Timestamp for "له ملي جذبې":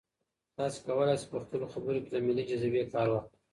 2.15-2.83